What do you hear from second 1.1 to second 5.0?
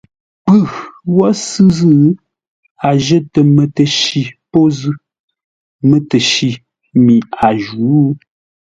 wə́ sʉ̂ zʉ́, a jətə mətəshi pô zʉ́,